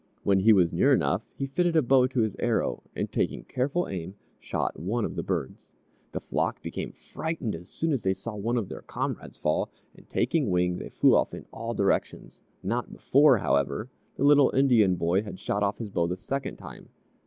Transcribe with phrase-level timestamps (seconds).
[0.23, 3.87] When he was near enough, he fitted a bow to his arrow, and taking careful
[3.87, 5.71] aim, shot one of the birds.
[6.11, 10.09] The flock became frightened as soon as they saw one of their comrades fall, and
[10.09, 15.21] taking wing, they flew off in all directions, not before, however, the little Indian boy
[15.21, 16.89] had shot off his bow the second time.